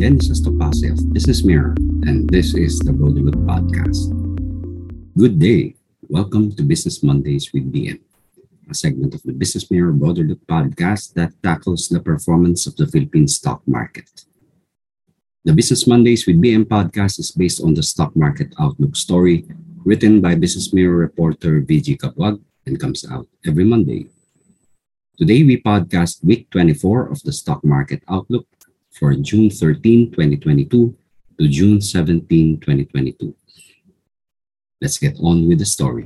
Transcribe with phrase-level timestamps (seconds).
[0.00, 1.76] Dennis Estopase of Business Mirror,
[2.08, 4.08] and this is the Broader Look Podcast.
[5.12, 5.76] Good day.
[6.08, 8.00] Welcome to Business Mondays with BM,
[8.70, 12.86] a segment of the Business Mirror Broader Look Podcast that tackles the performance of the
[12.86, 14.24] Philippine stock market.
[15.44, 19.44] The Business Mondays with BM podcast is based on the stock market outlook story
[19.84, 24.08] written by Business Mirror reporter VG Cabuag and comes out every Monday.
[25.18, 28.48] Today, we podcast week 24 of the stock market outlook
[28.90, 30.96] for June 13, 2022
[31.38, 33.34] to June 17, 2022.
[34.80, 36.04] Let's get on with the story.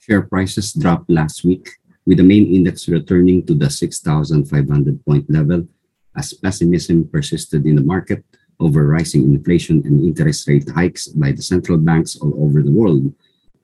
[0.00, 1.68] Share prices dropped last week,
[2.06, 5.68] with the main index returning to the 6,500 point level
[6.16, 8.24] as pessimism persisted in the market
[8.58, 13.14] over rising inflation and interest rate hikes by the central banks all over the world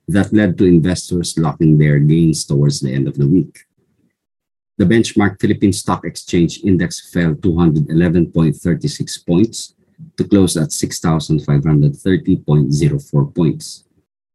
[0.08, 3.60] that led to investors locking their gains towards the end of the week.
[4.76, 9.74] The benchmark Philippine Stock Exchange Index fell 211.36 points
[10.16, 13.84] to close at 6,530.04 points.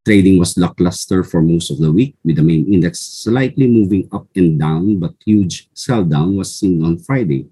[0.05, 4.27] Trading was lackluster for most of the week, with the main index slightly moving up
[4.35, 7.45] and down, but huge sell down was seen on Friday,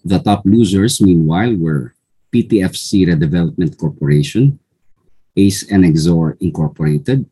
[0.05, 1.95] The top losers, meanwhile, were
[2.31, 4.57] PTFC Redevelopment Corporation,
[5.35, 7.27] Ace Enexor Incorporated,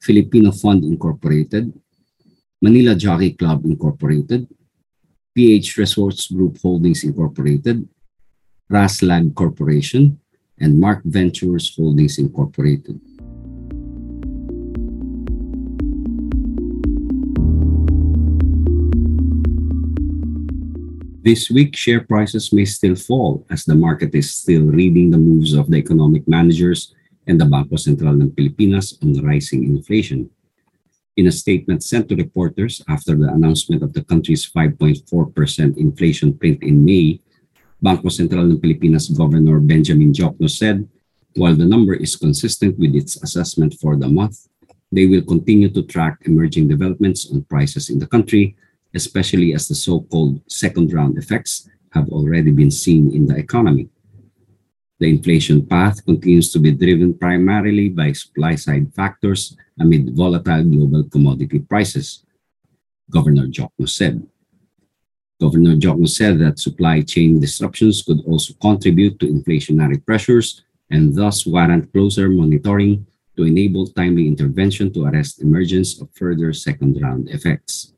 [0.00, 1.76] Filipino Fund Incorporated,
[2.62, 4.48] Manila Jockey Club Incorporated,
[5.34, 7.86] PH Resorts Group Holdings Incorporated,
[8.72, 10.18] Raslag Corporation,
[10.58, 12.98] and Marc Ventures Holdings Incorporated.
[21.20, 25.52] This week, share prices may still fall as the market is still reading the moves
[25.52, 26.94] of the economic managers
[27.26, 30.30] and the Bangko Sentral ng Pilipinas on rising inflation.
[31.16, 35.00] In a statement sent to reporters after the announcement of the country's 5.4%
[35.78, 37.20] inflation print in May,
[37.80, 40.84] Bangko Sentral ng Pilipinas Governor Benjamin Diokno said,
[41.36, 44.48] while the number is consistent with its assessment for the month,
[44.92, 48.56] they will continue to track emerging developments on prices in the country,
[48.92, 53.88] especially as the so-called second round effects have already been seen in the economy.
[55.00, 61.58] The inflation path continues to be driven primarily by supply-side factors amid volatile global commodity
[61.60, 62.24] prices,
[63.10, 64.26] Governor Diokno said.
[65.40, 71.46] Governor Diokno said that supply chain disruptions could also contribute to inflationary pressures and thus
[71.46, 73.06] warrant closer monitoring
[73.36, 77.92] to enable timely intervention to arrest emergence of further second-round effects.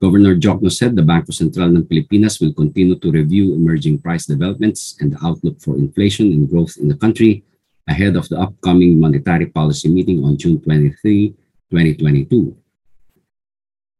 [0.00, 4.94] Governor Diokno said the Bangko Sentral ng Pilipinas will continue to review emerging price developments
[5.00, 7.42] and the outlook for inflation and growth in the country
[7.88, 11.30] ahead of the upcoming monetary policy meeting on June 23,
[11.70, 12.56] 2022.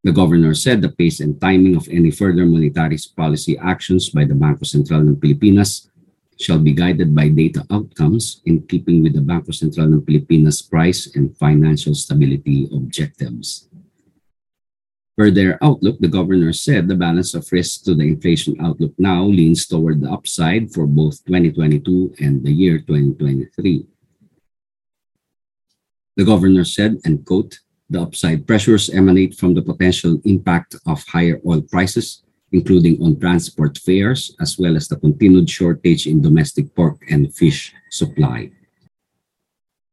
[0.05, 4.35] The governor said the pace and timing of any further monetary policy actions by the
[4.35, 5.91] Bangko Sentral ng Pilipinas
[6.39, 11.11] shall be guided by data outcomes in keeping with the Bangko Sentral ng Pilipinas price
[11.17, 13.67] and financial stability objectives.
[15.17, 19.25] Per their outlook, the governor said the balance of risk to the inflation outlook now
[19.25, 23.87] leans toward the upside for both 2022 and the year 2023.
[26.17, 31.41] The governor said, and quote, the upside pressures emanate from the potential impact of higher
[31.47, 32.23] oil prices
[32.53, 37.75] including on transport fares, as well as the continued shortage in domestic pork and fish
[37.91, 38.51] supply.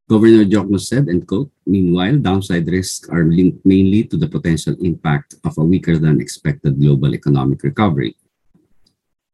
[0.08, 5.36] Governor Diokno said, and quote, meanwhile, downside risks are linked mainly to the potential impact
[5.44, 8.16] of a weaker than expected global economic recovery.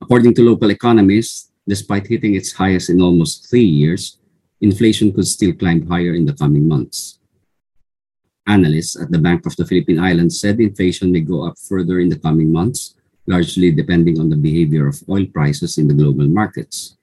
[0.01, 4.19] According to local economists, despite hitting its highest in almost three years,
[4.61, 7.19] inflation could still climb higher in the coming months.
[8.47, 12.09] Analysts at the Bank of the Philippine Islands said inflation may go up further in
[12.09, 12.95] the coming months
[13.27, 16.97] largely depending on the behavior of oil prices in the global markets.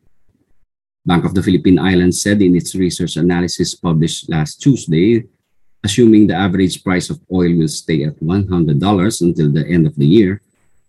[1.07, 5.23] Bank of the Philippine Islands said in its research analysis published last Tuesday,
[5.81, 8.51] assuming the average price of oil will stay at $100
[9.21, 10.41] until the end of the year,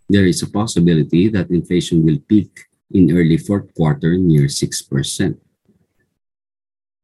[0.09, 5.39] there is a possibility that inflation will peak in early fourth quarter near 6%.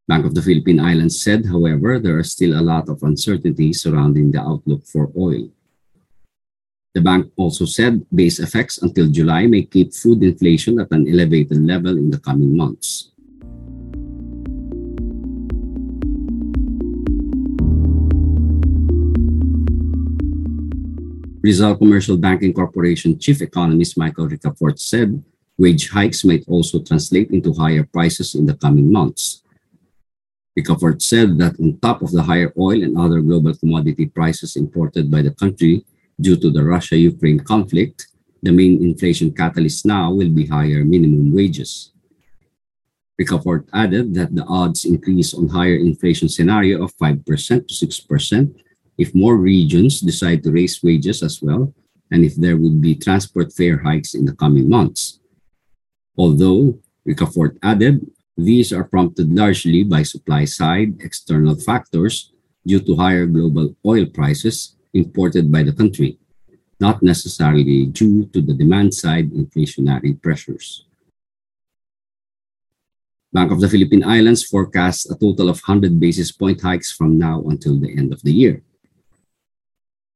[0.08, 4.32] Bank of the Philippine Islands said, however, there are still a lot of uncertainty surrounding
[4.32, 5.48] the outlook for oil.
[6.96, 11.60] The bank also said base effects until July may keep food inflation at an elevated
[11.60, 13.12] level in the coming months.
[21.44, 25.22] Rizal Commercial Banking Corporation Chief Economist Michael Ricafort said
[25.58, 29.44] wage hikes might also translate into higher prices in the coming months.
[30.58, 35.12] Ricafort said that on top of the higher oil and other global commodity prices imported
[35.12, 35.84] by the country,
[36.20, 38.08] Due to the Russia-Ukraine conflict,
[38.42, 41.92] the main inflation catalyst now will be higher minimum wages.
[43.20, 47.24] Ricafort added that the odds increase on higher inflation scenario of 5%
[47.68, 48.56] to 6%
[48.98, 51.74] if more regions decide to raise wages as well,
[52.12, 55.20] and if there would be transport fare hikes in the coming months.
[56.18, 58.08] Although, Ricafort added,
[58.38, 62.32] these are prompted largely by supply side external factors
[62.66, 66.18] due to higher global oil prices imported by the country,
[66.80, 70.86] not necessarily due to the demand side inflationary pressures.
[73.32, 77.44] Bank of the Philippine Islands forecasts a total of 100 basis point hikes from now
[77.52, 78.64] until the end of the year.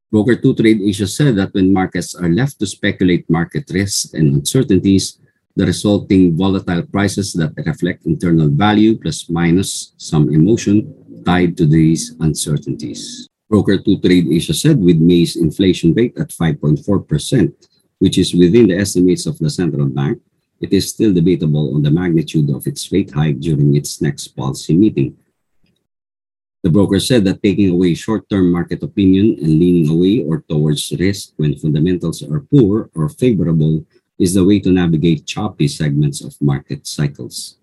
[0.10, 4.42] Broker 2 Trade Asia said that when markets are left to speculate market risks and
[4.42, 5.20] uncertainties,
[5.56, 10.88] the resulting volatile prices that reflect internal value plus minus some emotion
[11.26, 13.29] tied to these uncertainties.
[13.50, 16.86] Broker 2 Trade Asia said with May's inflation rate at 5.4%,
[17.98, 20.22] which is within the estimates of the central bank,
[20.62, 24.78] it is still debatable on the magnitude of its rate hike during its next policy
[24.78, 25.18] meeting.
[26.62, 31.34] The broker said that taking away short-term market opinion and leaning away or towards risk
[31.38, 33.86] when fundamentals are poor or favorable
[34.20, 37.59] is the way to navigate choppy segments of market cycles.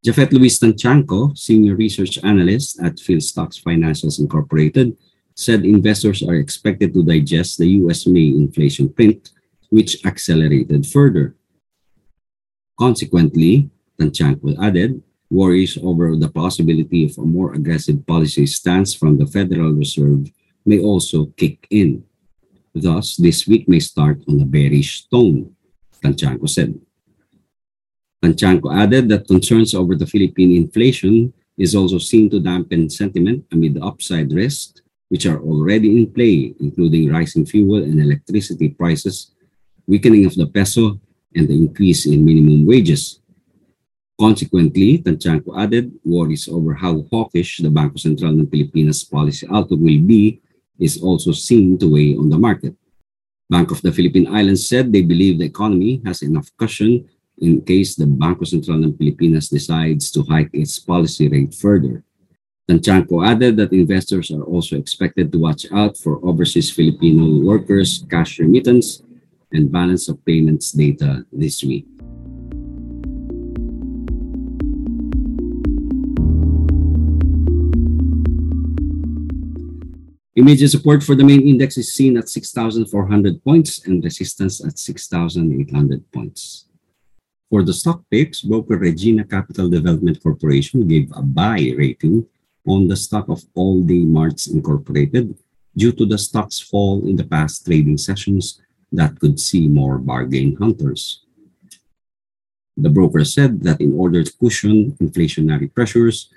[0.00, 4.96] Japhet Louis Tantiangco, Senior Research Analyst at Philstocks Financials Incorporated,
[5.36, 9.28] said investors are expected to digest the US May inflation print,
[9.68, 11.36] which accelerated further.
[12.78, 13.68] Consequently,
[14.00, 19.72] Tantiangco added, worries over the possibility of a more aggressive policy stance from the Federal
[19.72, 20.32] Reserve
[20.64, 22.02] may also kick in.
[22.74, 25.54] Thus, this week may start on a bearish tone,
[26.02, 26.80] Tantiangco said.
[28.22, 33.74] Tantiangco added that concerns over the Philippine inflation is also seen to dampen sentiment amid
[33.74, 39.32] the upside risks, which are already in play, including rising fuel and electricity prices,
[39.86, 41.00] weakening of the peso,
[41.34, 43.20] and the increase in minimum wages.
[44.20, 50.04] Consequently, Tantiangco added, worries over how hawkish the Bangko Sentral ng Pilipinas policy outlook will
[50.04, 50.40] be
[50.78, 52.76] is also seen to weigh on the market.
[53.48, 57.08] Bank of the Philippine Islands said they believe the economy has enough cushion
[57.40, 62.04] in case the Bangko Sentral ng Pilipinas decides to hike its policy rate further.
[62.68, 68.38] Tantiangco added that investors are also expected to watch out for overseas Filipino workers' cash
[68.38, 69.02] remittance
[69.50, 71.88] and balance of payments data this week.
[80.36, 86.12] Immediate support for the main index is seen at 6,400 points and resistance at 6,800
[86.12, 86.69] points.
[87.50, 92.24] For the stock picks, broker Regina Capital Development Corporation gave a buy rating
[92.64, 95.34] on the stock of All Day Marts Incorporated
[95.76, 100.54] due to the stock's fall in the past trading sessions that could see more bargain
[100.54, 101.26] hunters.
[102.76, 106.30] The broker said that in order to cushion inflationary pressures,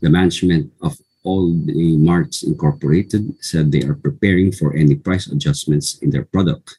[0.00, 5.98] the management of All Day Marts incorporated said they are preparing for any price adjustments
[5.98, 6.78] in their product.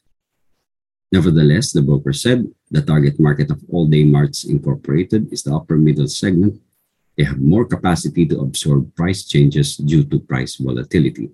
[1.14, 2.42] Nevertheless, the broker said
[2.74, 6.58] the target market of all day marts incorporated is the upper middle segment.
[7.16, 11.30] They have more capacity to absorb price changes due to price volatility.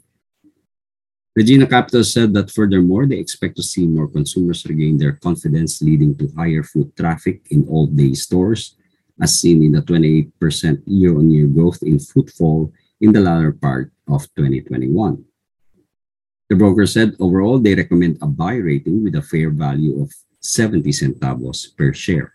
[1.35, 6.13] Regina Capital said that furthermore, they expect to see more consumers regain their confidence, leading
[6.19, 8.77] to higher foot traffic in all day stores,
[9.17, 10.29] as seen in the 28%
[10.85, 12.71] year on year growth in footfall
[13.01, 15.25] in the latter part of 2021.
[16.51, 20.11] The broker said overall they recommend a buy rating with a fair value of
[20.43, 22.35] 70 centavos per share.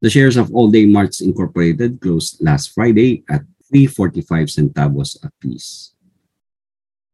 [0.00, 5.92] The shares of All Day Marts Incorporated closed last Friday at 345 centavos apiece.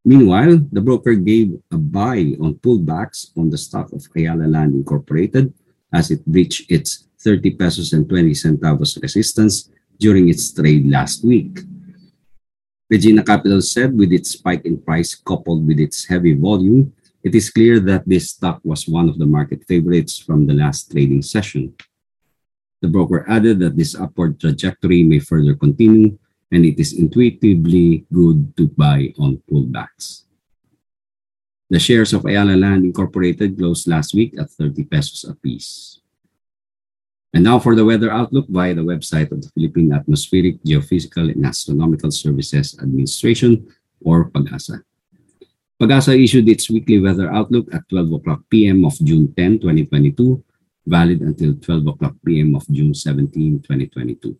[0.04, 5.52] Meanwhile, the broker gave a buy on pullbacks on the stock of Ayala Land Incorporated
[5.92, 11.66] as it breached its 30 pesos and 20 centavos resistance during its trade last week.
[12.92, 16.92] Regina Capital said with its spike in price coupled with its heavy volume,
[17.24, 20.92] it is clear that this stock was one of the market favorites from the last
[20.92, 21.72] trading session.
[22.84, 26.18] The broker added that this upward trajectory may further continue
[26.52, 30.28] and it is intuitively good to buy on pullbacks.
[31.72, 36.01] The shares of Ayala Land Incorporated closed last week at 30 pesos apiece.
[37.34, 41.46] And now for the weather outlook via the website of the Philippine Atmospheric, Geophysical, and
[41.46, 43.66] Astronomical Services Administration,
[44.04, 44.82] or PAGASA.
[45.80, 48.84] PAGASA issued its weekly weather outlook at 12 o'clock p.m.
[48.84, 50.44] of June 10, 2022,
[50.86, 52.54] valid until 12 o'clock p.m.
[52.54, 54.36] of June 17, 2022.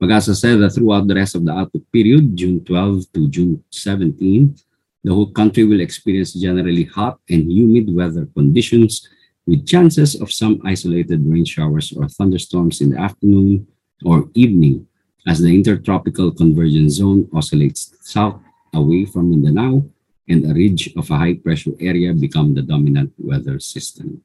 [0.00, 4.56] Pagasa said that throughout the rest of the outlook period, June 12 to June 17,
[5.04, 9.08] the whole country will experience generally hot and humid weather conditions
[9.46, 13.66] with chances of some isolated rain showers or thunderstorms in the afternoon
[14.04, 14.86] or evening
[15.26, 18.40] as the intertropical convergence zone oscillates south
[18.74, 19.84] away from Mindanao
[20.28, 24.22] and a ridge of a high pressure area become the dominant weather system.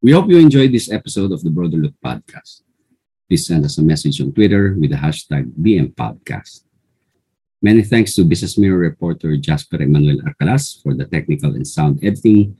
[0.00, 2.62] We hope you enjoyed this episode of the Broader Look podcast
[3.32, 6.68] please send us a message on Twitter with the hashtag BM Podcast.
[7.62, 12.58] Many thanks to Business Mirror reporter Jasper Emmanuel Arcalas for the technical and sound editing,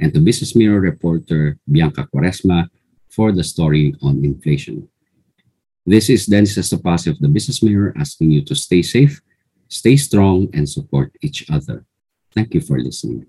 [0.00, 2.68] and to Business Mirror reporter Bianca Quaresma
[3.08, 4.88] for the story on inflation.
[5.86, 9.20] This is Dennis Estopase of the Business Mirror asking you to stay safe,
[9.68, 11.84] stay strong, and support each other.
[12.34, 13.26] Thank you for listening.